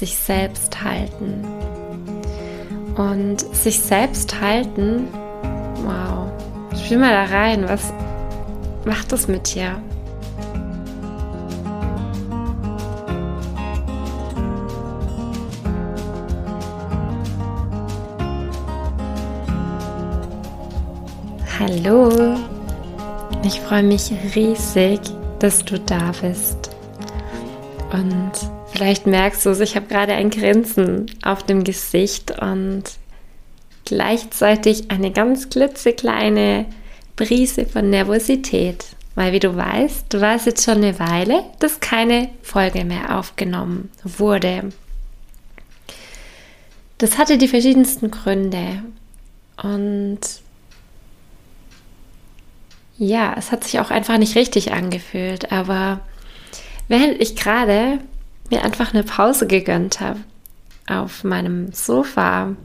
[0.00, 1.44] sich selbst halten.
[2.96, 5.08] Und sich selbst halten,
[5.84, 6.26] wow,
[6.74, 7.92] spiel mal da rein, was
[8.86, 9.76] macht das mit dir?
[21.58, 22.38] Hallo,
[23.42, 25.00] ich freue mich riesig,
[25.40, 26.70] dass du da bist.
[27.92, 32.84] Und vielleicht merkst du es, ich habe gerade ein Grinsen auf dem Gesicht und
[33.84, 36.64] gleichzeitig eine ganz klitzekleine
[37.14, 38.86] Brise von Nervosität.
[39.14, 43.90] Weil, wie du weißt, du weißt jetzt schon eine Weile, dass keine Folge mehr aufgenommen
[44.02, 44.70] wurde.
[46.96, 48.82] Das hatte die verschiedensten Gründe.
[49.62, 50.20] Und
[52.96, 56.00] ja, es hat sich auch einfach nicht richtig angefühlt, aber
[56.88, 57.98] während ich gerade
[58.50, 60.20] mir einfach eine Pause gegönnt habe
[60.86, 62.56] auf meinem Sofa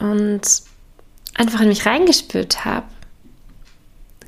[0.00, 0.42] und
[1.34, 2.86] einfach in mich reingespürt habe,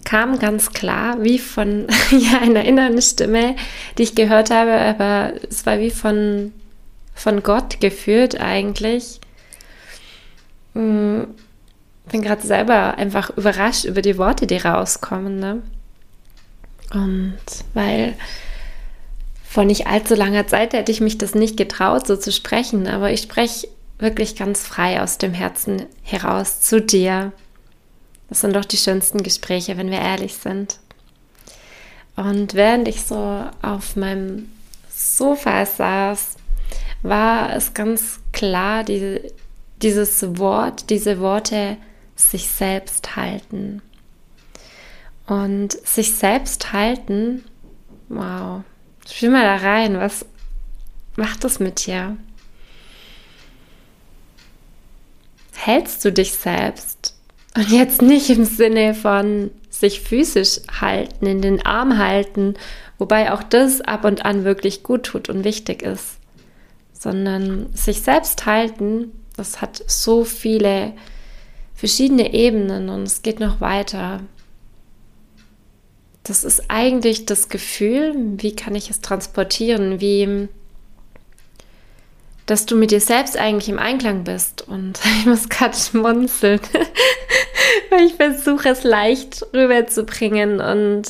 [0.05, 3.57] kam ganz klar, wie von ja, einer inneren Stimme,
[3.99, 6.53] die ich gehört habe, aber es war wie von,
[7.15, 9.21] von Gott geführt eigentlich.
[10.75, 11.27] Hm,
[12.11, 15.41] bin gerade selber einfach überrascht über die Worte, die rauskommen.
[15.41, 15.63] Ne?
[16.93, 17.41] Und
[17.75, 18.15] weil
[19.57, 23.11] vor nicht allzu langer Zeit hätte ich mich das nicht getraut, so zu sprechen, aber
[23.11, 27.33] ich spreche wirklich ganz frei aus dem Herzen heraus zu dir.
[28.29, 30.79] Das sind doch die schönsten Gespräche, wenn wir ehrlich sind.
[32.17, 34.53] Und während ich so auf meinem
[34.91, 36.37] Sofa saß,
[37.01, 39.23] war es ganz klar, die,
[39.81, 41.79] dieses Wort, diese Worte
[42.15, 43.81] sich selbst halten.
[45.27, 47.43] Und sich selbst halten,
[48.11, 48.63] wow,
[49.13, 50.27] spiel mal da rein, was
[51.17, 52.17] macht das mit dir?
[55.55, 57.15] Hältst du dich selbst?
[57.57, 62.55] Und jetzt nicht im Sinne von sich physisch halten, in den Arm halten,
[62.99, 66.19] wobei auch das ab und an wirklich gut tut und wichtig ist,
[66.93, 70.93] sondern sich selbst halten, das hat so viele
[71.75, 74.21] verschiedene Ebenen und es geht noch weiter.
[76.27, 80.49] Das ist eigentlich das Gefühl, wie kann ich es transportieren, wie
[82.47, 84.67] dass du mit dir selbst eigentlich im Einklang bist.
[84.67, 86.61] Und ich muss gerade schmunzeln,
[87.91, 91.05] weil ich versuche es leicht rüberzubringen und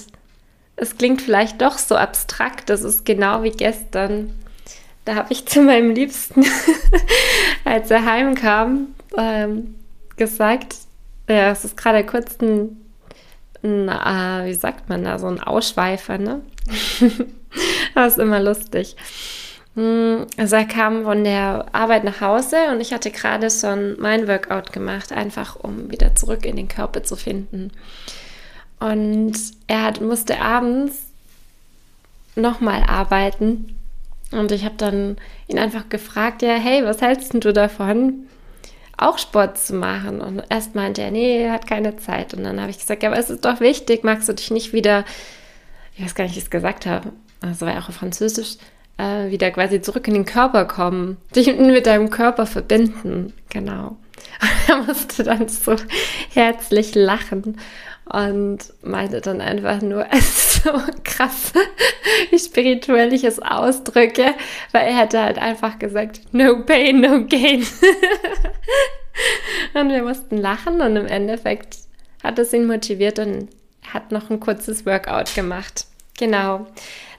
[0.76, 2.68] es klingt vielleicht doch so abstrakt.
[2.68, 4.32] Das ist genau wie gestern.
[5.04, 6.44] Da habe ich zu meinem Liebsten,
[7.64, 9.76] als er heimkam, ähm,
[10.16, 10.74] gesagt,
[11.28, 12.85] ja, es ist gerade kurz ein,
[13.62, 16.40] ein äh, wie sagt man da, so ein Ausschweifer, ne?
[17.94, 18.96] das ist immer lustig.
[19.74, 24.26] Hm, also er kam von der Arbeit nach Hause und ich hatte gerade schon mein
[24.26, 27.70] Workout gemacht, einfach um wieder zurück in den Körper zu finden.
[28.80, 29.34] Und
[29.66, 31.06] er hat, musste abends
[32.34, 33.76] nochmal arbeiten.
[34.32, 38.26] Und ich habe dann ihn einfach gefragt, ja, hey, was hältst du davon,
[38.96, 40.20] auch Sport zu machen.
[40.20, 42.34] Und erst meinte er, nee, er hat keine Zeit.
[42.34, 44.72] Und dann habe ich gesagt, ja, aber es ist doch wichtig, magst du dich nicht
[44.72, 45.04] wieder,
[45.96, 48.56] ich weiß gar nicht, wie ich es gesagt habe, also war ja auch auf Französisch,
[48.98, 53.32] äh, wieder quasi zurück in den Körper kommen, dich mit deinem Körper verbinden.
[53.50, 53.96] Genau.
[54.68, 55.76] Er musste dann so
[56.32, 57.58] herzlich lachen
[58.04, 60.72] und meinte dann einfach nur, es ist so
[61.04, 61.52] krass,
[62.30, 64.34] wie spirituell ich es ausdrücke,
[64.72, 67.66] weil er hätte halt einfach gesagt, no pain, no gain.
[69.74, 71.78] und wir mussten lachen und im Endeffekt
[72.22, 73.48] hat es ihn motiviert und
[73.92, 75.86] hat noch ein kurzes Workout gemacht.
[76.18, 76.66] Genau.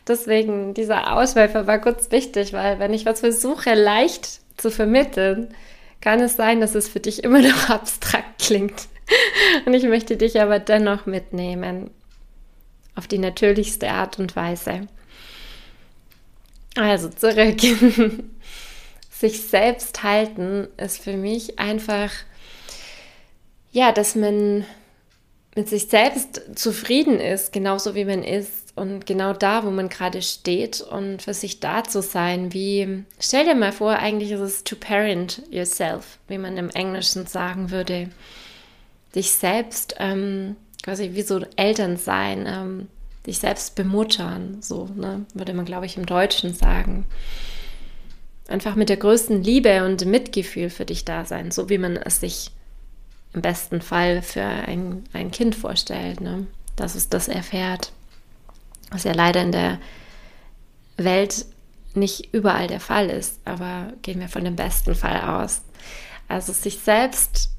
[0.07, 5.53] Deswegen, dieser Ausschweifer war kurz wichtig, weil wenn ich was versuche leicht zu vermitteln,
[6.01, 8.87] kann es sein, dass es für dich immer noch abstrakt klingt.
[9.65, 11.91] Und ich möchte dich aber dennoch mitnehmen
[12.95, 14.87] auf die natürlichste Art und Weise.
[16.75, 17.59] Also zurück.
[19.11, 22.11] Sich selbst halten ist für mich einfach,
[23.71, 24.65] ja, dass man
[25.57, 30.21] mit sich selbst zufrieden ist, genauso wie man ist und genau da, wo man gerade
[30.21, 34.63] steht und für sich da zu sein, wie, stell dir mal vor, eigentlich ist es
[34.63, 38.09] to parent yourself, wie man im Englischen sagen würde
[39.15, 42.87] dich selbst ähm, quasi wie so Eltern sein, ähm,
[43.25, 47.05] dich selbst bemuttern, so, ne, würde man, glaube ich, im Deutschen sagen.
[48.47, 52.19] Einfach mit der größten Liebe und Mitgefühl für dich da sein, so wie man es
[52.19, 52.51] sich
[53.33, 56.47] im besten Fall für ein, ein Kind vorstellt, ne?
[56.75, 57.91] dass es das erfährt,
[58.91, 59.79] was ja leider in der
[60.97, 61.45] Welt
[61.93, 65.61] nicht überall der Fall ist, aber gehen wir von dem besten Fall aus.
[66.27, 67.51] Also sich selbst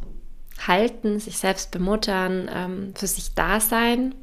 [0.67, 4.14] halten, sich selbst bemuttern, ähm, für sich da sein,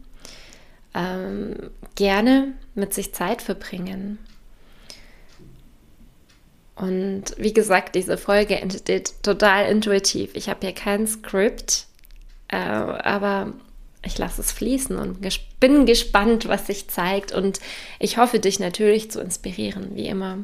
[0.94, 4.20] ähm, gerne mit sich Zeit verbringen.
[6.76, 10.32] Und wie gesagt, diese Folge entsteht total intuitiv.
[10.34, 11.88] Ich habe hier kein Skript,
[12.50, 13.54] äh, aber
[14.04, 15.28] ich lasse es fließen und
[15.60, 17.32] bin gespannt, was sich zeigt.
[17.32, 17.60] Und
[18.00, 20.40] ich hoffe, dich natürlich zu inspirieren, wie immer.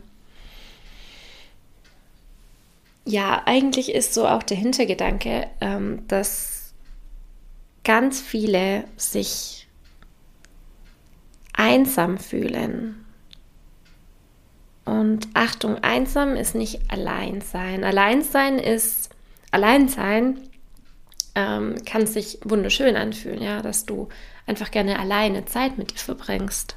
[3.06, 6.74] Ja, eigentlich ist so auch der Hintergedanke, ähm, dass
[7.83, 9.68] ganz viele sich
[11.54, 13.00] einsam fühlen.
[14.86, 17.83] Und Achtung, einsam ist nicht Alleinsein.
[17.83, 19.10] Alleinsein ist,
[19.51, 20.39] Alleinsein
[21.36, 24.10] ähm, kann sich wunderschön anfühlen, ja, dass du
[24.48, 26.75] einfach gerne alleine Zeit mit dir verbringst.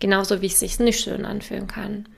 [0.00, 2.08] Genauso wie es sich nicht schön anfühlen kann.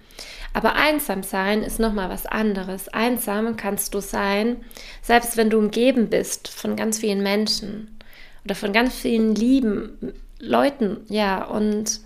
[0.52, 2.88] Aber einsam sein ist nochmal was anderes.
[2.88, 4.64] Einsam kannst du sein,
[5.02, 7.98] selbst wenn du umgeben bist von ganz vielen Menschen
[8.44, 12.00] oder von ganz vielen lieben Leuten, ja, und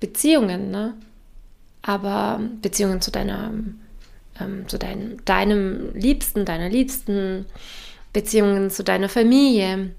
[0.00, 0.94] Beziehungen, ne?
[1.86, 3.52] Aber Beziehungen zu deiner,
[4.40, 7.46] ähm, zu deinem, deinem Liebsten, deiner Liebsten,
[8.12, 9.92] Beziehungen zu deiner Familie,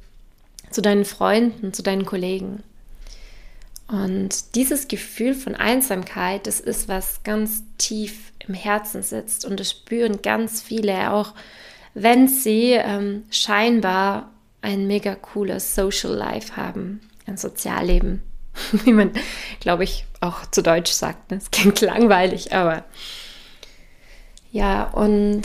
[0.70, 2.62] zu deinen Freunden, zu deinen Kollegen.
[3.88, 9.72] Und dieses Gefühl von Einsamkeit, das ist was ganz tief im Herzen sitzt und das
[9.72, 11.34] spüren ganz viele, auch
[11.94, 14.32] wenn sie ähm, scheinbar
[14.62, 18.22] ein mega cooles Social Life haben, ein Sozialleben,
[18.84, 19.12] wie man,
[19.62, 21.32] glaube ich, auch zu Deutsch sagt.
[21.32, 22.84] Es klingt langweilig, aber
[24.52, 25.44] ja, und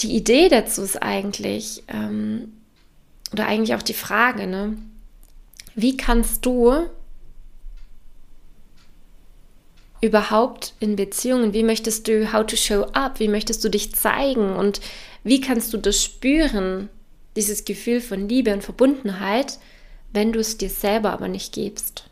[0.00, 2.52] die Idee dazu ist eigentlich, ähm,
[3.32, 4.76] oder eigentlich auch die Frage, ne?
[5.74, 6.86] Wie kannst du
[10.02, 14.56] überhaupt in Beziehungen, wie möchtest du, how to show up, wie möchtest du dich zeigen
[14.56, 14.80] und
[15.22, 16.88] wie kannst du das spüren,
[17.36, 19.58] dieses Gefühl von Liebe und Verbundenheit,
[20.12, 22.10] wenn du es dir selber aber nicht gibst?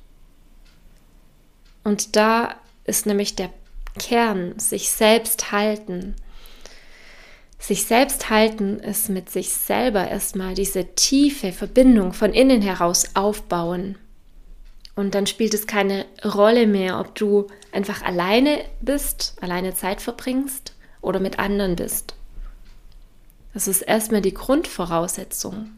[1.84, 3.50] Und da ist nämlich der
[3.98, 6.14] Kern, sich selbst halten,
[7.58, 13.98] sich selbst halten ist mit sich selber erstmal diese tiefe Verbindung von innen heraus aufbauen.
[14.96, 20.74] Und dann spielt es keine Rolle mehr, ob du einfach alleine bist, alleine Zeit verbringst
[21.02, 22.14] oder mit anderen bist.
[23.52, 25.70] Das ist erstmal die Grundvoraussetzung.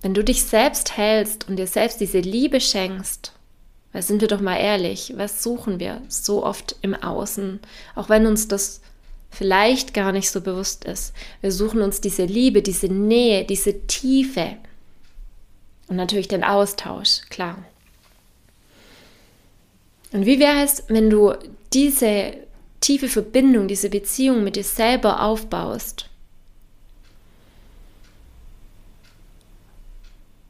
[0.00, 3.32] Wenn du dich selbst hältst und dir selbst diese Liebe schenkst,
[3.92, 7.60] weil sind wir doch mal ehrlich, was suchen wir so oft im Außen,
[7.94, 8.80] auch wenn uns das
[9.30, 11.14] vielleicht gar nicht so bewusst ist.
[11.40, 14.56] Wir suchen uns diese Liebe, diese Nähe, diese Tiefe
[15.88, 17.58] und natürlich den Austausch, klar.
[20.12, 21.34] Und wie wäre es, wenn du
[21.72, 22.34] diese
[22.80, 26.08] tiefe Verbindung, diese Beziehung mit dir selber aufbaust?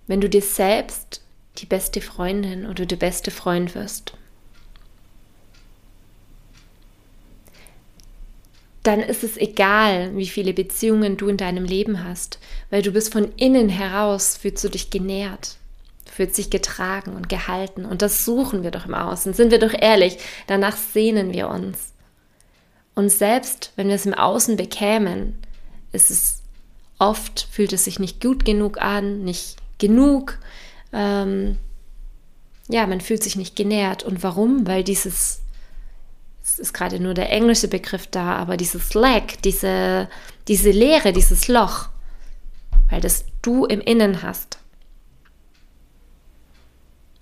[0.06, 1.22] Wenn du dir selbst
[1.58, 4.14] die beste Freundin oder der beste Freund wirst.
[8.88, 12.38] dann ist es egal, wie viele Beziehungen du in deinem Leben hast,
[12.70, 15.56] weil du bist von innen heraus, fühlst du dich genährt,
[16.10, 17.84] fühlst dich getragen und gehalten.
[17.84, 19.34] Und das suchen wir doch im Außen.
[19.34, 20.16] Sind wir doch ehrlich,
[20.46, 21.92] danach sehnen wir uns.
[22.94, 25.36] Und selbst wenn wir es im Außen bekämen,
[25.92, 26.42] ist es
[26.98, 30.38] oft, fühlt es sich nicht gut genug an, nicht genug.
[30.92, 31.58] Ähm,
[32.68, 34.02] ja, man fühlt sich nicht genährt.
[34.02, 34.66] Und warum?
[34.66, 35.42] Weil dieses
[36.48, 40.08] es ist gerade nur der englische Begriff da, aber dieses Slack, diese,
[40.48, 41.88] diese Leere, dieses Loch,
[42.88, 44.58] weil das du im Innen hast.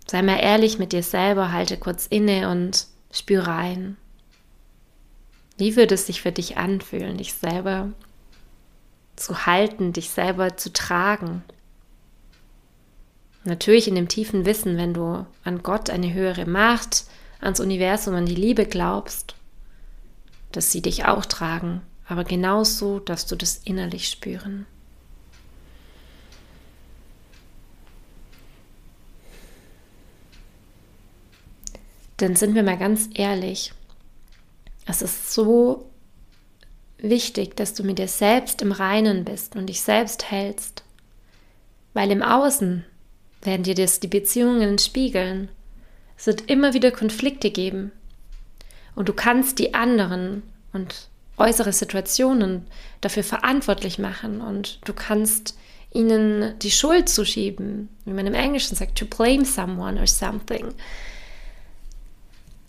[0.07, 3.97] Sei mal ehrlich mit dir selber, halte kurz inne und spür rein.
[5.59, 7.91] Wie würde es sich für dich anfühlen, dich selber
[9.17, 11.43] zu halten, dich selber zu tragen?
[13.47, 17.05] Natürlich in dem tiefen Wissen, wenn du an Gott eine höhere Macht
[17.41, 19.37] ans Universum, an die Liebe glaubst,
[20.51, 24.67] dass sie dich auch tragen, aber genauso darfst du das innerlich spüren.
[32.19, 33.73] Denn sind wir mal ganz ehrlich,
[34.87, 35.91] es ist so
[36.99, 40.83] wichtig, dass du mit dir selbst im Reinen bist und dich selbst hältst,
[41.93, 42.85] weil im Außen
[43.47, 45.49] werden dir das die Beziehungen spiegeln
[46.17, 47.93] es wird immer wieder Konflikte geben.
[48.95, 52.67] Und du kannst die anderen und äußere Situationen
[53.03, 55.57] dafür verantwortlich machen und du kannst
[55.93, 60.73] ihnen die Schuld zuschieben, wie man im Englischen sagt, to blame someone or something.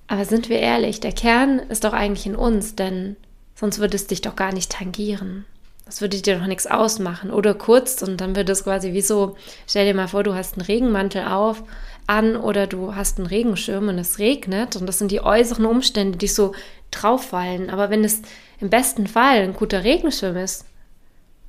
[0.07, 3.15] Aber sind wir ehrlich, der Kern ist doch eigentlich in uns, denn
[3.55, 5.45] sonst würde es dich doch gar nicht tangieren.
[5.87, 7.31] Das würde dir doch nichts ausmachen.
[7.31, 9.35] Oder kurz und dann wird es quasi wie so,
[9.67, 11.63] stell dir mal vor, du hast einen Regenmantel auf,
[12.07, 16.17] an oder du hast einen Regenschirm und es regnet und das sind die äußeren Umstände,
[16.17, 16.53] die so
[16.91, 17.69] drauf fallen.
[17.69, 18.21] Aber wenn es
[18.59, 20.65] im besten Fall ein guter Regenschirm ist,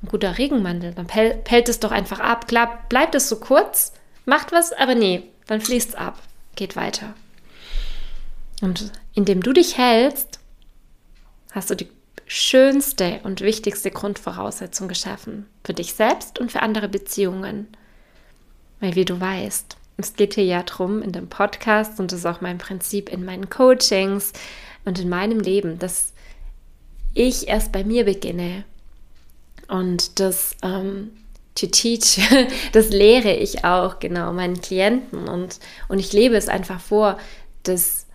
[0.03, 2.47] ein guter Regenmantel, dann pellt es doch einfach ab.
[2.49, 3.93] Klar, bleibt es so kurz,
[4.25, 6.19] macht was, aber nee, dann fließt es ab,
[6.55, 7.15] geht weiter.
[8.61, 10.41] Und indem du dich hältst,
[11.53, 11.89] hast du die
[12.29, 17.67] schönste und wichtigste Grundvoraussetzung geschaffen für dich selbst und für andere Beziehungen.
[18.81, 22.27] Weil wie du weißt, es geht hier ja drum in dem Podcast und das ist
[22.27, 24.33] auch mein Prinzip in meinen Coachings
[24.85, 26.13] und in meinem Leben, dass
[27.15, 28.65] ich erst bei mir beginne
[29.67, 31.11] und das ähm,
[31.55, 32.21] to teach,
[32.73, 35.59] das lehre ich auch genau meinen Klienten und,
[35.89, 37.19] und ich lebe es einfach vor,
[37.63, 38.07] dass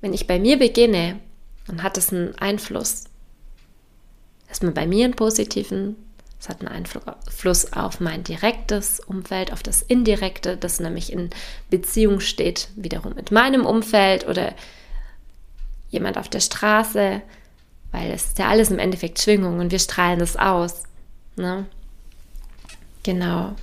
[0.00, 1.20] wenn ich bei mir beginne,
[1.66, 3.04] dann hat es einen Einfluss.
[4.50, 5.94] Erstmal bei mir einen positiven,
[6.40, 11.30] es hat einen Einfluss auf mein direktes Umfeld, auf das indirekte, das nämlich in
[11.70, 14.52] Beziehung steht, wiederum mit meinem Umfeld oder
[15.90, 17.22] jemand auf der Straße,
[17.92, 20.82] weil es ist ja alles im Endeffekt Schwingung und wir strahlen das aus.
[21.36, 21.66] Ne?
[23.04, 23.54] Genau.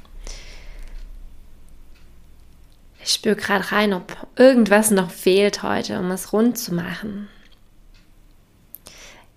[3.03, 7.27] Ich spüre gerade rein, ob irgendwas noch fehlt heute, um es rund zu machen.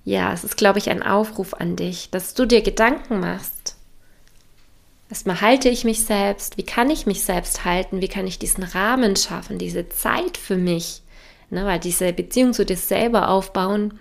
[0.04, 3.76] Ja, es ist, glaube ich, ein Aufruf an dich, dass du dir Gedanken machst.
[5.10, 8.62] Erstmal halte ich mich selbst, wie kann ich mich selbst halten, wie kann ich diesen
[8.62, 11.02] Rahmen schaffen, diese Zeit für mich,
[11.50, 13.98] ne, weil diese Beziehung zu dir selber aufbauen,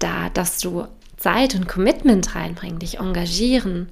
[0.00, 3.90] da darfst du Zeit und Commitment reinbringen, dich engagieren,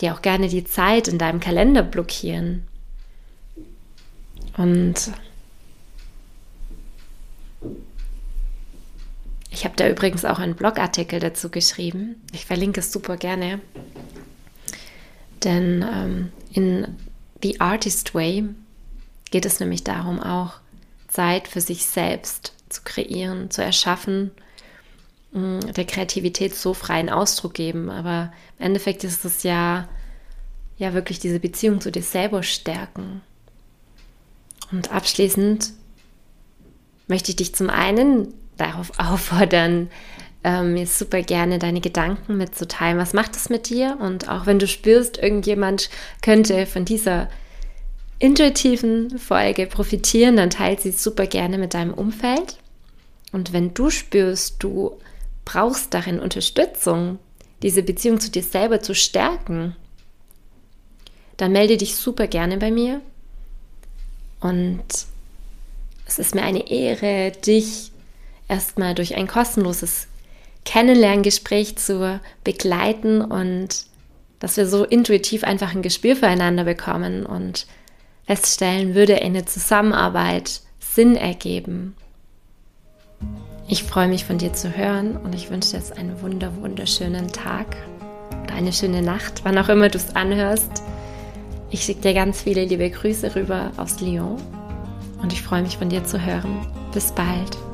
[0.00, 2.66] dir auch gerne die Zeit in deinem Kalender blockieren.
[4.56, 5.12] Und
[9.50, 12.22] ich habe da übrigens auch einen Blogartikel dazu geschrieben.
[12.32, 13.60] Ich verlinke es super gerne.
[15.42, 16.96] Denn ähm, in
[17.42, 18.44] The Artist Way
[19.30, 20.54] geht es nämlich darum, auch
[21.08, 24.30] Zeit für sich selbst zu kreieren, zu erschaffen,
[25.32, 27.90] der Kreativität so freien Ausdruck geben.
[27.90, 29.88] Aber im Endeffekt ist es ja,
[30.76, 33.22] ja wirklich diese Beziehung zu dir selber stärken.
[34.70, 35.72] Und abschließend
[37.08, 39.90] möchte ich dich zum einen darauf auffordern,
[40.42, 42.98] ähm, mir super gerne deine Gedanken mitzuteilen.
[42.98, 43.98] Was macht es mit dir?
[44.00, 45.90] Und auch wenn du spürst, irgendjemand
[46.22, 47.28] könnte von dieser
[48.18, 52.58] intuitiven Folge profitieren, dann teile sie super gerne mit deinem Umfeld.
[53.32, 54.98] Und wenn du spürst, du
[55.44, 57.18] brauchst darin Unterstützung,
[57.62, 59.76] diese Beziehung zu dir selber zu stärken,
[61.36, 63.00] dann melde dich super gerne bei mir.
[64.40, 64.84] Und
[66.06, 67.92] es ist mir eine Ehre, dich
[68.50, 70.08] erstmal durch ein kostenloses
[70.64, 73.86] Kennenlerngespräch zu begleiten und
[74.40, 77.66] dass wir so intuitiv einfach ein Gespür füreinander bekommen und
[78.24, 81.94] feststellen, würde eine Zusammenarbeit Sinn ergeben.
[83.68, 87.28] Ich freue mich von dir zu hören und ich wünsche dir jetzt einen wunder wunderschönen
[87.28, 87.76] Tag
[88.42, 90.82] oder eine schöne Nacht, wann auch immer du es anhörst.
[91.70, 94.36] Ich schicke dir ganz viele liebe Grüße rüber aus Lyon
[95.22, 96.66] und ich freue mich von dir zu hören.
[96.92, 97.69] Bis bald.